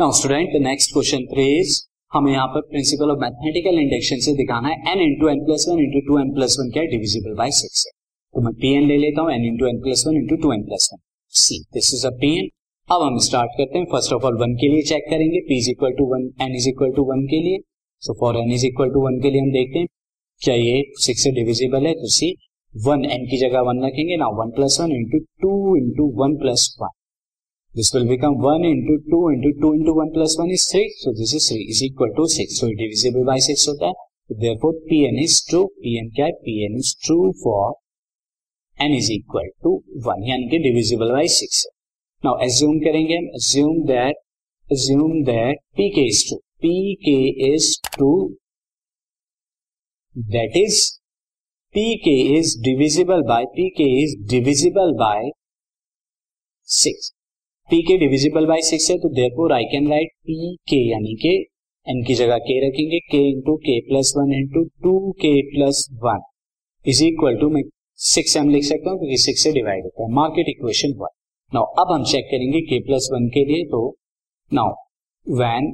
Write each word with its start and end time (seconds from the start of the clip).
Now 0.00 0.12
student 0.16 0.50
next 0.62 0.92
question 0.94 1.22
is 1.42 1.70
हमें 2.12 2.30
यहाँ 2.32 2.46
पर 2.48 2.60
प्रिंसिपल 2.66 3.10
ऑफ़ 3.10 3.18
मैथमेटिकल 3.20 3.78
इंडक्शन 3.78 4.20
से 4.26 4.34
दिखाना 4.40 4.68
है 4.68 4.92
n 4.92 5.00
into 5.02 5.28
n 5.28 5.40
plus 5.46 5.64
one 5.68 5.80
into 5.84 6.00
two 6.08 6.18
n 6.18 6.28
plus 6.34 6.56
one 6.60 6.70
क्या 6.72 6.82
डिविजिबल 6.92 7.34
बाय 7.38 7.50
सिक्स 7.60 7.82
है। 7.86 7.90
तो 8.34 8.40
मैं 8.40 8.52
पी 8.60 8.72
एन 8.74 8.86
ले 8.88 8.96
लेता 8.96 9.22
हूँ 9.22 9.32
n 9.32 9.46
into 9.46 9.66
n 9.68 9.80
plus 9.82 10.04
one 10.08 10.16
into 10.16 10.36
two 10.42 10.52
n 10.52 10.62
plus 10.66 10.88
one 10.92 11.00
see 11.32 11.58
this 11.74 11.92
is 11.94 12.06
a 12.06 12.10
P 12.20 12.30
n 12.38 12.48
अब 12.88 13.02
हम 13.02 13.18
start 13.26 13.58
करते 13.58 13.78
हैं 13.78 13.86
फ़र्स्ट 13.92 14.12
ऑफ़ 14.12 14.26
ऑल 14.26 14.38
वन 14.42 14.54
के 14.60 14.68
लिए 14.74 14.82
चेक 14.90 15.10
करेंगे 15.10 15.40
P 15.48 15.58
is 15.58 15.70
equal 15.70 15.96
to 15.98 16.06
one 16.12 16.28
n 16.46 16.54
is 16.56 16.68
equal 16.68 16.92
to 16.96 17.04
one 17.10 17.26
के 17.32 17.42
लिए। 17.46 17.58
So 18.02 18.16
for 18.20 18.38
n 18.42 18.52
is 18.52 18.66
equal 18.66 18.90
to 18.90 19.04
one 19.06 19.20
के 19.22 19.30
लिए 19.30 19.40
हम 19.40 19.50
देखते 19.52 19.78
हैं। 19.78 19.88
क्या 20.40 20.54
ये 20.56 20.76
सिक्स 21.06 21.24
से 21.24 21.32
डिविजिबल 21.40 21.86
है? 21.86 21.94
तो 21.94 22.12
सी 22.18 22.34
वन 22.74 23.04
एन 23.16 23.26
की 23.30 23.40
जगह 23.40 23.66
वन 23.70 23.84
रखेंगे 23.86 24.16
ना 24.16 24.28
one 24.38 24.56
plus 24.60 24.80
one 24.80 24.96
into 25.00 25.24
two 25.42 25.76
into 25.76 26.10
one 26.22 26.36
plus 26.36 26.70
one 26.82 26.96
This 27.78 27.92
will 27.94 28.06
become 28.08 28.38
1 28.38 28.64
into 28.64 28.94
2 29.08 29.18
into 29.32 29.50
2 29.60 29.72
into 29.74 29.92
1 29.94 30.12
plus 30.12 30.36
1 30.36 30.50
is 30.50 30.64
3. 30.66 30.92
So 30.98 31.12
this 31.12 31.32
is 31.32 31.48
3 31.48 31.58
is 31.72 31.80
equal 31.80 32.12
to 32.16 32.26
6. 32.26 32.56
So 32.60 32.70
divisible 32.78 33.24
by 33.24 33.36
6 33.38 33.66
होता 33.68 33.90
है. 33.90 33.94
So 34.28 34.36
therefore 34.44 34.72
Pn 34.88 35.18
is 35.24 35.34
true. 35.50 35.66
Pn 35.82 36.08
क्या 36.16 36.26
है? 36.26 36.32
Pn 36.46 36.78
is 36.80 36.88
true 37.06 37.28
for 37.42 37.76
n 38.86 38.94
is 38.96 39.10
equal 39.16 39.50
to 39.66 39.74
1 40.06 40.24
यानी 40.28 40.48
कि 40.54 40.60
divisible 40.64 41.12
by 41.16 41.22
6 41.34 41.60
है. 41.66 41.70
Now 42.26 42.32
assume 42.46 42.80
करेंगे 42.86 43.18
हम 43.18 43.28
assume 43.40 43.78
that 43.90 44.24
assume 44.76 45.14
that 45.28 45.62
Pk 45.80 46.06
is 46.14 46.24
true. 46.30 46.40
Pk 46.64 47.14
is 47.50 47.68
true. 47.96 48.16
That 50.34 50.58
is 50.62 50.80
Pk 51.76 52.16
is 52.40 52.56
divisible 52.70 53.22
by 53.30 53.44
Pk 53.60 53.88
is 54.02 54.16
divisible 54.34 54.96
by 55.04 55.30
6. 56.80 57.12
P 57.68 57.80
k 57.82 57.96
divisible 57.98 58.46
by 58.46 58.62
six 58.62 58.90
है 58.90 58.96
तो 58.98 59.08
therefore 59.36 59.52
I 59.52 59.64
can 59.72 59.88
write 59.90 60.10
P 60.26 60.54
k 60.68 60.76
यानी 60.90 61.14
K 61.22 61.32
N 61.86 62.02
की 62.06 62.14
जगह 62.14 62.38
K 62.46 62.54
रखेंगे 62.66 62.98
k 63.10 63.18
into 63.30 63.56
k 63.66 63.78
plus 63.88 64.12
one 64.16 64.32
into 64.34 64.62
two 64.82 64.92
k 65.22 65.32
plus 65.50 65.86
one 66.04 66.20
is 66.84 67.04
equal 67.04 67.36
to 67.40 67.48
मैं 67.50 67.62
six 67.98 68.36
M 68.36 68.48
लिख 68.50 68.64
सकता 68.64 68.90
हूँ, 68.90 68.98
क्योंकि 68.98 69.16
सिक्स 69.18 69.42
से 69.42 69.52
डिवाइड 69.52 69.84
होता 69.84 70.02
है। 70.02 70.08
मार्केट 70.14 70.48
इक्वेशन 70.48 70.94
वन 70.98 71.14
नाउ 71.52 71.64
अब 71.82 71.92
हम 71.92 72.04
चेक 72.12 72.24
करेंगे 72.30 72.60
के 72.70 72.80
प्लस 72.86 73.08
वन 73.12 73.28
के 73.34 73.44
लिए 73.44 73.64
तो 73.66 73.84
now 74.52 74.74
when 75.26 75.72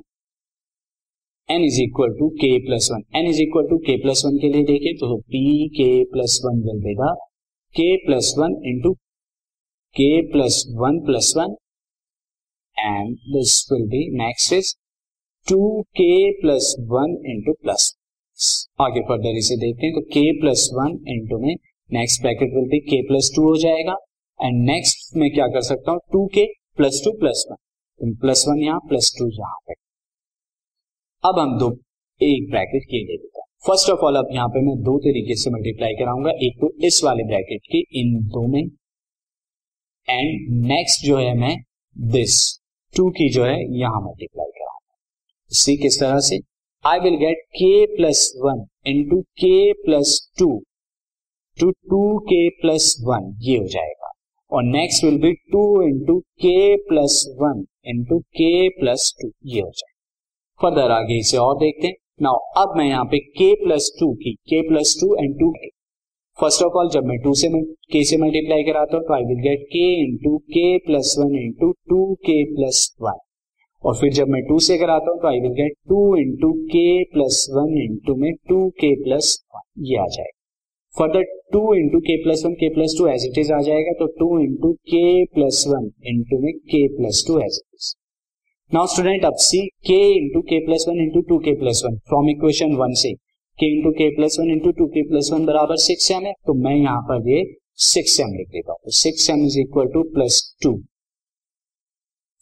n 1.49 1.65
is 1.65 1.81
equal 1.83 2.19
to 2.19 2.29
k 2.43 2.57
plus 2.67 2.89
one 2.93 3.05
n 3.19 3.27
is 3.31 3.43
equal 3.43 3.69
to 3.71 3.79
k 3.87 3.97
plus 4.03 4.23
one 4.27 4.39
के 4.39 4.53
लिए 4.53 4.65
देखिए 4.67 4.95
तो 5.01 5.17
पी 5.33 5.45
के 5.77 5.91
प्लस 6.13 6.41
वन 6.45 6.63
विल 6.69 6.81
देगा 6.83 7.15
k 7.75 7.95
plus 8.07 8.35
one 8.39 8.63
into 8.69 8.95
k 9.97 10.11
plus 10.33 10.65
one 10.79 11.05
plus 11.07 11.35
one 11.37 11.55
and 12.77 13.19
this 13.35 13.53
will 13.71 13.87
be 13.89 14.01
next 14.17 14.53
is 14.53 14.75
2k 15.47 16.07
plus 16.41 16.73
1 16.97 17.15
into 17.33 17.55
plus. 17.63 17.93
आगे 18.81 19.01
further 19.09 19.37
इसे 19.39 19.57
देखते 19.57 19.87
हैं 19.87 19.95
तो 19.95 20.01
k 20.13 20.21
प्लस 20.41 20.69
वन 20.75 20.95
इंटू 21.09 21.39
में 21.39 21.55
next 21.91 22.21
bracket 22.23 22.55
will 22.55 22.65
be 22.71 22.81
k 22.87 23.01
plus 23.09 23.31
two 23.37 23.43
हो 23.43 23.57
जाएगा। 23.57 23.97
And 24.41 24.65
next 24.67 25.17
में 25.17 25.31
क्या 25.35 25.47
कर 25.47 25.63
सकता 25.63 25.93
हूँ? 25.93 26.01
Two 26.13 26.27
k 26.35 26.45
plus 26.77 27.01
two 27.05 27.13
plus 27.19 27.45
one 27.51 28.15
plus 28.21 28.45
one 28.49 28.63
यहाँ 28.63 28.81
प्लस 28.89 29.15
टू 29.19 29.29
यहाँ 29.29 29.59
पे। 29.69 29.75
अब 31.25 31.39
हम 31.39 31.59
दो, 31.59 31.71
एक 32.21 32.51
ब्रैकेट 32.51 32.85
के 32.85 33.05
ले 33.05 33.13
लेता 33.13 33.45
फ़र्स्ट 33.67 33.91
ऑफ़ 33.91 34.01
ऑल 34.07 34.17
अब 34.17 34.29
यहाँ 34.33 34.49
पे 34.49 34.61
मैं 34.67 34.77
दो 34.83 34.97
तरीके 34.99 35.35
से 35.35 35.51
मल्टीप्लाई 35.51 35.95
कराऊँगा। 35.99 36.31
एक 36.47 36.59
तो 36.61 36.73
इस 36.87 37.01
वाले 37.05 37.25
ब्रैकेट 37.25 37.61
के 37.73 37.79
इन 38.01 38.19
दो 38.35 38.47
में। 38.47 38.61
एंड 40.09 40.67
नेक्स्ट 40.67 41.07
जो 41.07 41.17
है 41.19 41.35
मैं 41.39 41.57
दिस 41.97 42.35
टू 42.97 43.09
की 43.11 43.29
जो 43.33 43.45
है, 43.45 43.57
यहाँ 43.79 44.01
मल्टीप्लाई 44.01 44.51
कराऊँगा 44.51 44.97
सी 45.51 45.77
किस 45.77 46.01
तरह 46.01 46.19
से? 46.21 46.39
I 46.85 47.01
will 47.01 47.17
get 47.17 47.39
k 47.53 47.97
plus 47.97 48.33
one 48.39 48.65
into 48.87 49.21
k 49.41 49.73
plus 49.85 50.19
two 50.39 50.49
two 51.59 51.71
two 51.71 52.19
k 52.19 52.49
plus 52.61 52.95
one 53.05 53.35
ये 53.41 53.57
हो 53.59 53.67
जाएगा। 53.67 54.11
और 54.53 54.63
next 54.63 55.05
will 55.05 55.19
be 55.19 55.33
two 55.53 55.83
into 55.83 56.19
k 56.43 56.77
plus 56.89 57.25
one 57.41 57.65
into 57.87 58.19
k 58.19 58.69
plus 58.71 59.13
two 59.23 59.29
ये 59.45 59.61
हो 59.61 59.71
जाएगा। 59.71 59.93
फर्दर 60.61 60.91
आगे 60.91 61.19
इसे 61.19 61.37
और 61.37 61.57
देखते 61.57 61.87
हैं। 61.87 61.95
नाउ 62.23 62.37
अब 62.57 62.77
मैं 62.77 62.87
यहाँ 62.87 63.05
पे 63.05 63.19
के 63.19 63.55
प्लस 63.55 63.91
टू 64.01 64.13
की 64.15 64.35
k 64.51 64.61
plus 64.69 64.97
two 65.01 65.15
and 65.15 65.39
two 65.41 65.53
first 66.39 66.63
of 66.63 66.77
all 66.79 66.89
जब 66.91 67.05
मैं 67.07 67.19
टू 67.25 67.33
से 67.35 67.49
के 67.93 68.03
से 68.05 68.17
मल्टीप्लाई 68.17 68.63
कराता 68.65 68.97
हूँ 68.97 69.05
तो 69.07 69.15
I 69.15 69.25
will 69.25 69.43
get 69.43 69.61
k 69.73 69.85
into 70.01 70.37
k 70.49 70.67
plus 70.87 71.15
one 71.19 71.37
into 71.39 71.71
two 71.89 72.03
k 72.27 72.43
plus 72.55 72.81
one 73.03 73.19
और 73.83 73.97
फिर 73.97 74.13
जब 74.13 74.29
मैं 74.29 74.43
टू 74.43 74.59
से 74.67 74.79
कराता 74.79 75.11
हूँ 75.11 75.21
तो 75.21 75.29
I 75.29 75.41
will 75.41 75.53
get 75.55 75.75
two 75.89 76.01
into 76.17 76.53
k 76.71 76.87
plus 77.13 77.47
one 77.51 77.77
into 77.83 78.15
में 78.17 78.33
टू 78.49 78.69
के 78.81 78.95
प्लस 79.05 79.37
वन 79.55 79.85
ये 79.85 79.99
आ 79.99 80.07
जाएगा 80.17 80.43
further 80.95 81.23
two 81.53 81.63
into 81.75 82.01
k 82.01 82.17
plus 82.23 82.43
one 82.47 82.55
k 82.55 82.69
plus 82.75 82.95
two 82.99 83.07
as 83.09 83.27
it 83.27 83.39
is 83.39 83.53
आ 83.53 83.61
जाएगा 83.63 83.93
तो 83.99 84.07
two 84.19 84.39
into 84.41 84.73
k 84.89 85.25
plus 85.35 85.65
one 85.69 85.91
into 86.07 86.39
में 86.39 86.53
k 86.71 86.87
plus 86.97 87.25
two 87.27 87.39
as 87.39 87.59
it 87.59 87.75
is 87.75 87.95
now 88.71 88.87
student 88.87 89.25
अब 89.25 89.35
see 89.43 89.67
k 89.87 90.01
into 90.13 90.41
k 90.43 90.65
plus 90.67 90.87
one 90.89 91.01
into 91.03 91.21
two 91.29 91.39
k 91.39 91.55
plus 91.61 91.83
one 91.87 91.99
from 92.09 92.31
equation 92.31 92.75
one 92.77 92.95
से 92.97 93.15
k 93.59 93.67
into 93.73 93.91
k 93.93 94.09
plus 94.17 94.37
one 94.41 94.51
into 94.51 94.71
two 94.79 94.87
k 94.89 95.03
plus 95.09 95.31
one 95.33 95.45
बराबर 95.47 95.77
six 95.81 96.11
M 96.11 96.27
है 96.27 96.33
तो 96.47 96.55
मैं 96.63 96.75
यहाँ 96.75 97.01
पर 97.09 97.29
ये 97.31 97.43
six 97.83 98.19
M 98.21 98.33
लिख 98.33 98.49
देता 98.49 98.73
हूँ। 98.73 98.93
Six 98.95 99.29
m 99.31 99.45
is 99.47 99.59
equal 99.61 99.87
to 99.93 100.03
plus 100.15 100.41
two 100.63 100.73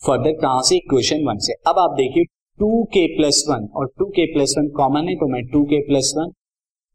further 0.00 0.32
कहाँ 0.40 0.62
से 0.62 0.76
इक्वेशन 0.76 1.24
वन 1.26 1.38
से? 1.38 1.52
अब 1.66 1.78
आप 1.78 1.94
देखिए 1.96 2.24
टू 2.58 2.82
के 2.94 3.06
प्लस 3.16 3.44
वन 3.48 3.68
और 3.76 3.86
two 3.98 4.04
k 4.16 4.26
plus 4.32 4.54
one 4.58 4.68
common 4.76 5.08
है 5.08 5.14
तो 5.16 5.28
मैं 5.32 5.42
टू 5.52 5.62
के 5.66 5.80
प्लस 5.86 6.12
वन 6.16 6.32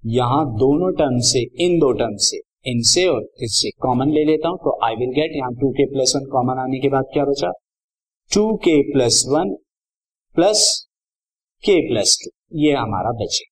यहाँ 0.04 0.44
दोनों 0.58 0.92
टर्म 0.96 1.20
से, 1.28 1.40
इन 1.66 1.78
दो 1.80 1.92
टर्म 1.94 2.16
से, 2.18 2.38
इनसे 2.66 3.06
और 3.08 3.28
इससे 3.44 3.70
कॉमन 3.82 4.12
ले 4.12 4.24
लेता 4.26 4.50
हूँ। 4.50 4.58
तो 4.58 4.78
आई 4.86 4.96
विल 4.96 5.12
गेट 5.12 5.36
यहाँ 5.36 5.54
two 5.62 5.72
k 5.72 5.86
plus 5.92 6.14
one 6.16 6.26
common 6.32 6.60
आने 6.62 6.80
के 6.80 6.90
बाद 6.90 7.06
क्या 7.14 7.26
बचा? 7.26 7.52
Two 8.32 8.56
k 8.66 8.82
plus 8.92 9.24
one 9.30 9.54
plus 10.36 10.64
k 11.64 11.80
plus 11.88 12.18
two 12.24 12.32
ये 12.60 12.74
हमारा 12.76 13.12
बचे 13.24 13.46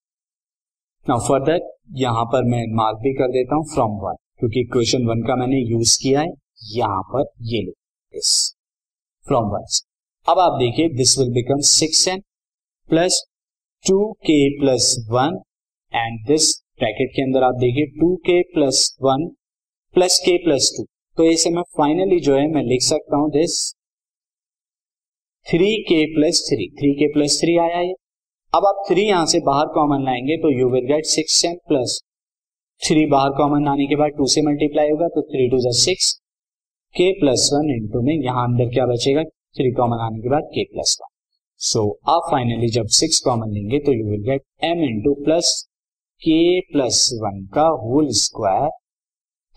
नाउ 1.06 1.20
फर्दर 1.20 1.60
यहाँ 1.96 2.24
पर 2.26 2.44
मैं 2.44 2.62
मार्क 2.76 2.98
भी 2.98 3.14
कर 3.14 3.28
देता 3.28 3.56
हूँ 3.56 3.66
फ्रॉम 3.74 3.92
वन 3.96 4.16
क्योंकि 4.40 4.60
इक्वेशन 4.60 5.06
वन 5.06 5.22
का 5.22 5.36
मैंने 5.36 5.58
यूज़ 5.62 5.98
किया 6.02 6.22
है 6.22 6.30
यहाँ 6.76 7.02
पर 7.04 7.26
ये 7.42 7.60
फ्रॉम 9.26 9.50
वन 9.50 9.66
अब 10.28 10.40
आप 10.40 10.58
देखिए 10.60 10.90
this 10.90 11.18
will 11.20 11.30
become 11.30 11.60
six 11.70 12.08
n 12.08 12.22
plus 12.90 13.22
two 13.86 13.98
k 14.22 14.38
plus 14.60 14.88
one 15.10 15.38
and 15.94 16.26
this 16.28 16.50
bracket 16.80 17.12
के 17.16 17.22
अंदर 17.22 17.44
आप 17.44 17.60
देखिए 17.60 17.86
two 18.00 18.16
k 18.26 18.42
plus 18.54 18.80
one 19.02 19.28
plus 19.96 20.18
k 20.26 20.38
plus 20.38 20.72
two 20.78 20.86
तो 21.18 21.24
इसे 21.24 21.50
मैं 21.50 21.64
फाइनली 21.78 22.20
जो 22.20 22.36
है, 22.36 22.48
मैं 22.48 22.64
लिख 22.64 22.82
सकता 22.82 23.18
हूँ 23.18 23.30
this 23.32 23.60
three 25.46 25.70
k 25.84 26.04
plus 26.16 26.44
three 26.50 26.68
three 26.70 26.94
k 26.94 27.14
plus 27.14 27.40
three 27.42 27.58
आया 27.58 27.80
ये। 27.80 27.94
अब 28.56 28.66
आप 28.66 28.84
थ्री 28.90 29.02
यहाँ 29.02 29.26
से 29.26 29.40
बाहर 29.40 29.66
कॉमन 29.66 30.06
लाएँगे 30.06 30.38
तो 30.38 30.60
you 30.60 30.70
will 30.70 30.86
get 30.86 31.06
six 31.06 31.46
n 31.46 31.56
plus 31.68 32.02
three 32.88 33.06
बाहर 33.06 33.30
कॉमन 33.30 33.68
आने 33.68 33.88
के 33.88 33.96
बाद 33.96 34.10
टू 34.10 34.26
से 34.26 34.42
मल्टीप्लाई 34.42 34.90
होगा 34.90 35.08
तो 35.08 35.22
three 35.22 35.50
two 35.50 35.58
six 35.60 36.14
k 36.92 37.12
plus 37.12 37.50
one 37.54 37.70
into 37.70 38.02
में 38.02 38.14
यहाँ 38.14 38.48
अंदर 38.48 38.66
क्या 38.66 38.86
बचेगा? 38.86 39.24
थ्री 39.24 39.72
कॉमन 39.72 39.98
आने 39.98 40.20
के 40.20 40.30
बाद 40.30 40.44
के 40.44 40.64
प्लस 40.64 40.98
वन 41.02 41.08
सो 41.58 42.00
आप 42.08 42.22
फाइनली 42.32 42.68
जब 42.68 42.88
सिक्स 42.88 43.20
कॉमन 43.20 43.50
लेंगे 43.50 43.80
तो 43.80 43.94
you 43.94 44.10
will 44.12 44.22
get 44.22 44.42
m 44.64 44.84
into 44.84 45.14
plus 45.14 45.68
k 46.18 46.60
plus 46.62 47.10
one 47.14 47.50
का 47.54 47.68
होल 47.68 48.08
स्क्वायर 48.10 48.70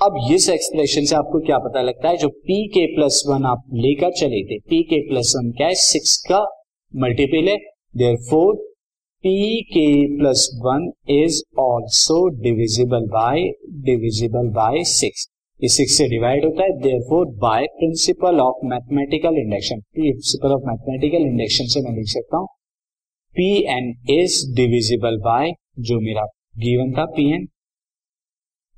अब 0.02 0.32
इस 0.32 0.48
एक्सप्रेशन 0.48 1.04
से 1.04 1.16
आपको 1.16 1.40
क्या 1.40 1.58
पता 1.58 1.82
लगता 1.82 2.08
है? 2.08 2.16
जो 2.16 2.28
पी 2.28 2.68
के 2.68 2.86
प्लस 2.86 3.24
वन 3.28 3.44
आप 3.44 3.62
लेकर 3.72 4.10
चले 4.10 4.44
थे 4.44 4.58
पी 4.58 4.82
के 4.82 5.08
प्लस 5.08 5.32
वन 5.36 5.50
क्या 5.50 5.66
है? 5.66 5.74
सिक्स 5.74 6.16
का 6.16 6.62
मल्टीपल 6.96 7.48
है 7.48 7.56
therefore 8.16 8.67
P 9.24 9.62
k 9.62 9.86
plus 10.18 10.42
one 10.64 10.84
is 11.12 11.40
also 11.60 12.18
divisible 12.42 13.06
by 13.12 13.40
divisible 13.86 14.48
by 14.48 14.84
six 14.84 15.26
ये 15.60 15.68
सिक्स 15.68 15.96
से 15.98 16.06
डिवाइड 16.08 16.44
होता 16.44 16.62
है 16.62 16.76
therefore 17.08 17.24
by 17.40 17.66
principle 17.78 18.40
of 18.40 18.64
mathematical 18.64 19.38
induction 19.40 19.80
principle 19.94 20.52
of 20.52 20.68
mathematical 20.68 21.26
induction 21.26 21.66
से 21.72 21.80
मैं 21.80 21.94
लिख 21.96 22.06
सकता 22.08 22.36
हूँ। 22.36 22.46
P 23.36 23.50
n 23.74 23.92
is 24.10 24.40
divisible 24.56 25.18
by 25.24 25.52
जो 25.88 26.00
मेरा 26.00 26.24
गिवन 26.58 26.92
था 26.92 27.04
P 27.16 27.30
n 27.34 27.48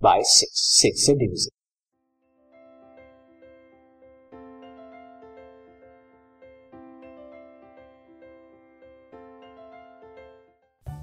by 0.00 0.22
six 0.32 0.64
six 0.80 1.06
से 1.06 1.14
divisible 1.14 1.59